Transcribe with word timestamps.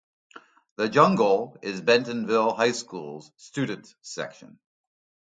The 0.77 0.89
Jungle 0.89 1.59
is 1.61 1.79
Bentonville 1.79 2.53
High 2.55 2.71
School's 2.71 3.31
student 3.37 3.93
section. 4.01 4.57